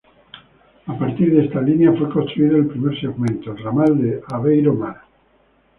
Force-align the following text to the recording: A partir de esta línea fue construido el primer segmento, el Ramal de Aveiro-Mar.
A 0.87 0.97
partir 0.97 1.31
de 1.31 1.45
esta 1.45 1.61
línea 1.61 1.93
fue 1.93 2.09
construido 2.09 2.57
el 2.57 2.65
primer 2.65 2.99
segmento, 2.99 3.51
el 3.51 3.63
Ramal 3.63 4.01
de 4.01 4.23
Aveiro-Mar. 4.33 4.99